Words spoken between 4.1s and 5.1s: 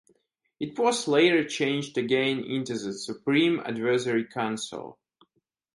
Council.